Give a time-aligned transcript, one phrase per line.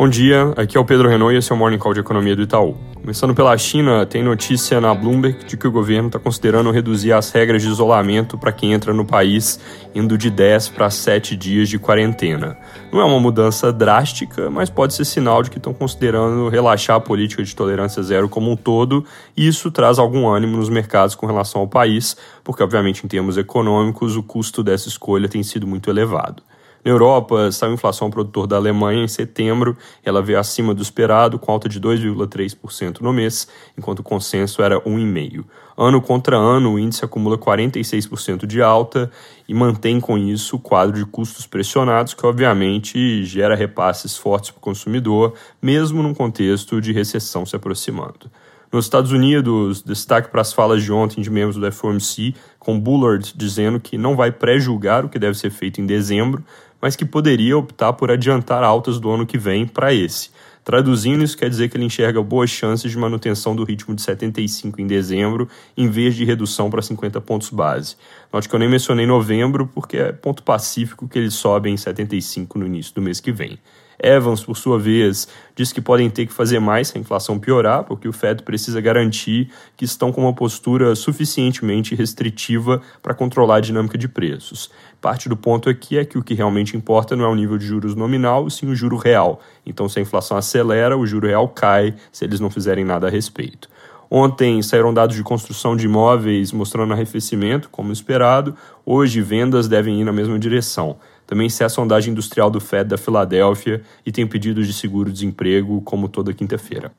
[0.00, 2.34] Bom dia, aqui é o Pedro Renault e esse é o Morning Call de Economia
[2.34, 2.74] do Itaú.
[2.94, 7.30] Começando pela China, tem notícia na Bloomberg de que o governo está considerando reduzir as
[7.30, 9.60] regras de isolamento para quem entra no país,
[9.94, 12.56] indo de 10 para 7 dias de quarentena.
[12.90, 17.00] Não é uma mudança drástica, mas pode ser sinal de que estão considerando relaxar a
[17.00, 19.04] política de tolerância zero como um todo,
[19.36, 23.36] e isso traz algum ânimo nos mercados com relação ao país, porque, obviamente, em termos
[23.36, 26.42] econômicos, o custo dessa escolha tem sido muito elevado.
[26.84, 31.38] Na Europa, saiu a inflação produtor da Alemanha em setembro, ela veio acima do esperado,
[31.38, 33.46] com alta de 2,3% no mês,
[33.76, 35.44] enquanto o consenso era 1,5%.
[35.76, 39.10] Ano contra ano, o índice acumula 46% de alta
[39.48, 44.58] e mantém com isso o quadro de custos pressionados, que obviamente gera repasses fortes para
[44.58, 48.30] o consumidor, mesmo num contexto de recessão se aproximando.
[48.72, 53.32] Nos Estados Unidos, destaque para as falas de ontem de membros do FOMC, com Bullard
[53.34, 56.44] dizendo que não vai pré-julgar o que deve ser feito em dezembro,
[56.80, 60.30] mas que poderia optar por adiantar altas do ano que vem para esse.
[60.70, 64.80] Traduzindo, isso quer dizer que ele enxerga boas chances de manutenção do ritmo de 75
[64.80, 67.96] em dezembro, em vez de redução para 50 pontos base.
[68.32, 72.56] Note que eu nem mencionei novembro, porque é ponto pacífico que eles sobem em 75
[72.56, 73.58] no início do mês que vem.
[74.02, 77.84] Evans, por sua vez, diz que podem ter que fazer mais se a inflação piorar,
[77.84, 83.60] porque o Fed precisa garantir que estão com uma postura suficientemente restritiva para controlar a
[83.60, 84.70] dinâmica de preços.
[85.00, 87.66] Parte do ponto aqui é que o que realmente importa não é o nível de
[87.66, 89.40] juros nominal, sim o juro real.
[89.64, 93.10] Então, se a inflação acelera, o juro real cai se eles não fizerem nada a
[93.10, 93.68] respeito.
[94.10, 98.56] Ontem saíram dados de construção de imóveis mostrando arrefecimento, como esperado.
[98.84, 100.96] Hoje, vendas devem ir na mesma direção.
[101.26, 106.08] Também sai a sondagem industrial do Fed da Filadélfia e tem pedidos de seguro-desemprego, como
[106.08, 106.90] toda quinta-feira.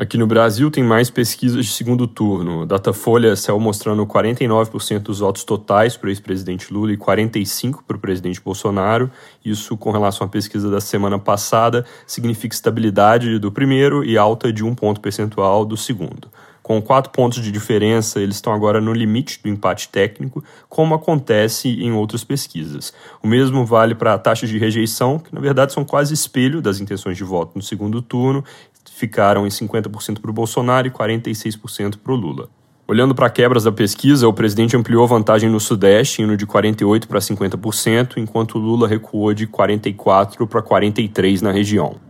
[0.00, 2.64] Aqui no Brasil tem mais pesquisas de segundo turno.
[2.64, 8.00] Datafolha saiu mostrando 49% dos votos totais para o ex-presidente Lula e 45% para o
[8.00, 9.10] presidente Bolsonaro.
[9.44, 14.64] Isso, com relação à pesquisa da semana passada, significa estabilidade do primeiro e alta de
[14.64, 16.28] um ponto percentual do segundo.
[16.70, 21.68] Com quatro pontos de diferença, eles estão agora no limite do empate técnico, como acontece
[21.68, 22.94] em outras pesquisas.
[23.20, 27.16] O mesmo vale para taxas de rejeição, que na verdade são quase espelho das intenções
[27.16, 28.44] de voto no segundo turno,
[28.88, 32.48] ficaram em 50% para o Bolsonaro e 46% para o Lula.
[32.86, 37.08] Olhando para quebras da pesquisa, o presidente ampliou a vantagem no Sudeste, indo de 48%
[37.08, 42.09] para 50%, enquanto Lula recuou de 44% para 43% na região.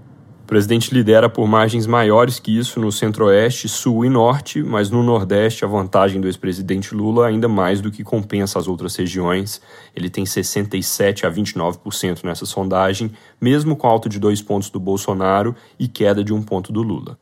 [0.50, 5.00] O presidente lidera por margens maiores que isso no centro-oeste, sul e norte, mas no
[5.00, 9.62] nordeste a vantagem do ex-presidente Lula ainda mais do que compensa as outras regiões.
[9.94, 15.55] Ele tem 67 a 29% nessa sondagem, mesmo com alta de dois pontos do Bolsonaro
[15.78, 17.16] e queda de um ponto do Lula.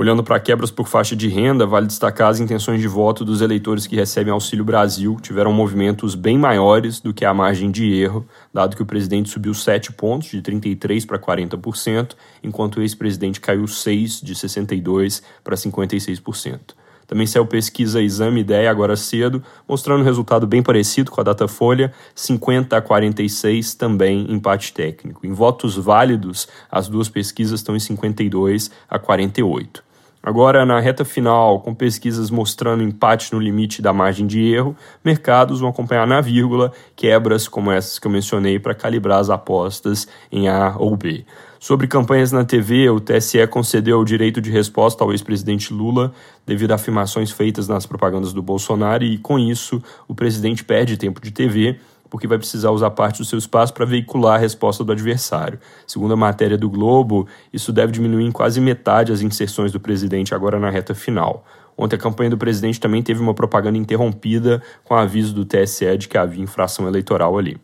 [0.00, 3.86] Olhando para quebras por faixa de renda, vale destacar as intenções de voto dos eleitores
[3.86, 8.74] que recebem Auxílio Brasil, tiveram movimentos bem maiores do que a margem de erro, dado
[8.76, 12.12] que o presidente subiu 7 pontos, de 33% para 40%,
[12.42, 16.58] enquanto o ex-presidente caiu 6, de 62% para 56%.
[17.06, 21.92] Também saiu pesquisa Exame Ideia agora cedo, mostrando um resultado bem parecido com a Datafolha,
[22.14, 25.26] 50 a 46 também empate técnico.
[25.26, 29.89] Em votos válidos, as duas pesquisas estão em 52 a 48.
[30.22, 35.60] Agora, na reta final, com pesquisas mostrando empate no limite da margem de erro, mercados
[35.60, 40.46] vão acompanhar na vírgula quebras como essas que eu mencionei para calibrar as apostas em
[40.46, 41.24] A ou B.
[41.58, 46.12] Sobre campanhas na TV, o TSE concedeu o direito de resposta ao ex-presidente Lula
[46.46, 51.20] devido a afirmações feitas nas propagandas do Bolsonaro e, com isso, o presidente perde tempo
[51.20, 51.78] de TV
[52.10, 55.60] porque vai precisar usar parte do seu espaço para veicular a resposta do adversário.
[55.86, 60.34] Segundo a matéria do Globo, isso deve diminuir em quase metade as inserções do presidente
[60.34, 61.46] agora na reta final.
[61.78, 66.08] Ontem a campanha do presidente também teve uma propaganda interrompida com aviso do TSE de
[66.08, 67.58] que havia infração eleitoral ali.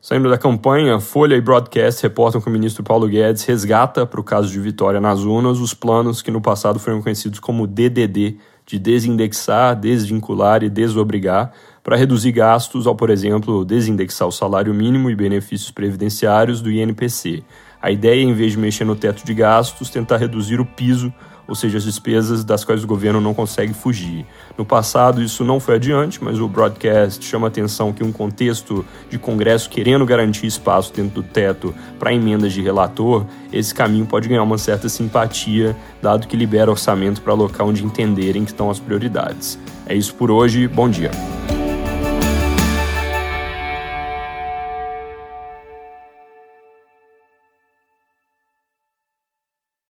[0.00, 4.22] Saindo da campanha, Folha e Broadcast reportam que o ministro Paulo Guedes resgata, para o
[4.24, 8.78] caso de vitória nas urnas, os planos que no passado foram conhecidos como DDD, de
[8.78, 11.52] desindexar, desvincular e desobrigar,
[11.84, 17.44] para reduzir gastos ao, por exemplo, desindexar o salário mínimo e benefícios previdenciários do INPC.
[17.80, 21.12] A ideia em vez de mexer no teto de gastos, tentar reduzir o piso,
[21.46, 24.24] ou seja, as despesas das quais o governo não consegue fugir.
[24.56, 28.82] No passado, isso não foi adiante, mas o broadcast chama a atenção que, um contexto
[29.10, 34.26] de Congresso querendo garantir espaço dentro do teto para emendas de relator, esse caminho pode
[34.26, 38.78] ganhar uma certa simpatia, dado que libera orçamento para alocar onde entenderem que estão as
[38.78, 39.58] prioridades.
[39.86, 41.10] É isso por hoje, bom dia.